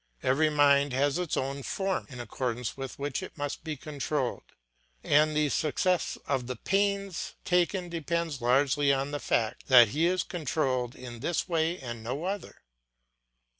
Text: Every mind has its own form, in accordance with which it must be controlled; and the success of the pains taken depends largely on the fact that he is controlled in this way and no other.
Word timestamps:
Every 0.23 0.49
mind 0.49 0.93
has 0.93 1.19
its 1.19 1.37
own 1.37 1.61
form, 1.61 2.07
in 2.09 2.19
accordance 2.19 2.75
with 2.75 2.97
which 2.97 3.21
it 3.21 3.37
must 3.37 3.63
be 3.63 3.77
controlled; 3.77 4.41
and 5.03 5.35
the 5.37 5.49
success 5.49 6.17
of 6.25 6.47
the 6.47 6.55
pains 6.55 7.35
taken 7.45 7.87
depends 7.87 8.41
largely 8.41 8.91
on 8.91 9.11
the 9.11 9.19
fact 9.19 9.67
that 9.67 9.89
he 9.89 10.07
is 10.07 10.23
controlled 10.23 10.95
in 10.95 11.19
this 11.19 11.47
way 11.47 11.79
and 11.79 12.03
no 12.03 12.23
other. 12.23 12.63